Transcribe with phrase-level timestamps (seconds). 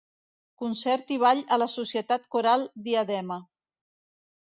[0.63, 3.43] Concert i Ball a la Societat Coral Diadema.